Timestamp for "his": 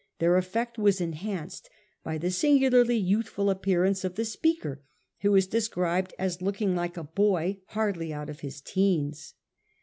8.39-8.61